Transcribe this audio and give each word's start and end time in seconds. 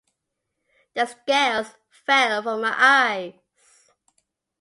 The 0.95 1.05
scales 1.05 1.75
fell 1.91 2.41
from 2.41 2.61
my 2.61 2.73
eyes. 2.75 3.33